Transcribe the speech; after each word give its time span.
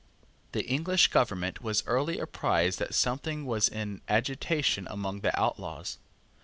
The 0.53 0.65
English 0.65 1.09
government 1.09 1.61
was 1.61 1.85
early 1.85 2.17
apprised 2.17 2.79
that 2.79 2.95
something 2.95 3.45
was 3.45 3.69
in 3.69 4.01
agitation 4.09 4.87
among 4.89 5.19
the 5.19 5.39
outlaws. 5.39 5.99